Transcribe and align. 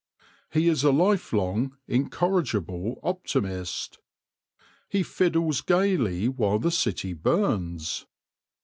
He 0.51 0.67
is 0.67 0.83
a 0.83 0.91
life 0.91 1.31
long, 1.31 1.77
incorrigible 1.87 2.99
optimist. 3.03 3.99
He 4.89 5.03
fiddles 5.03 5.61
gaily 5.61 6.27
while 6.27 6.57
the 6.57 6.71
city 6.71 7.13
burns. 7.13 8.07